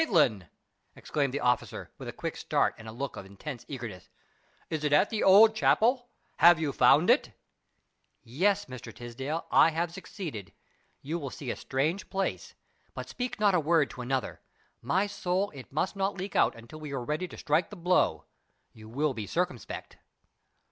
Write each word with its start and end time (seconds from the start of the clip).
Maitland!" 0.01 0.47
exclaimed 0.95 1.31
the 1.31 1.39
officer, 1.41 1.91
with 1.99 2.07
a 2.07 2.11
quick 2.11 2.35
start 2.35 2.73
and 2.79 2.87
a 2.87 2.91
look 2.91 3.15
of 3.17 3.23
intense 3.23 3.63
eagerness. 3.67 4.09
"Is 4.71 4.83
it 4.83 4.91
at 4.93 5.11
the 5.11 5.21
Old 5.21 5.53
Chapel? 5.55 6.09
Have 6.37 6.59
you 6.59 6.73
found 6.73 7.11
it?" 7.11 7.33
"Yes, 8.23 8.65
Mr. 8.65 8.91
Tisdale, 8.91 9.45
I 9.51 9.69
have 9.69 9.93
succeeded. 9.93 10.53
You 11.03 11.19
will 11.19 11.29
see 11.29 11.51
a 11.51 11.55
strange 11.55 12.09
place. 12.09 12.55
But 12.95 13.09
speak 13.09 13.39
not 13.39 13.53
a 13.53 13.59
word 13.59 13.91
to 13.91 14.01
another. 14.01 14.41
My 14.81 15.05
soul! 15.05 15.51
it 15.51 15.71
must 15.71 15.95
not 15.95 16.17
leak 16.17 16.35
out 16.35 16.55
until 16.55 16.79
we 16.79 16.93
are 16.93 17.05
ready 17.05 17.27
to 17.27 17.37
strike 17.37 17.69
the 17.69 17.75
blow. 17.75 18.25
You 18.73 18.89
will 18.89 19.13
be 19.13 19.27
circumspect." 19.27 19.97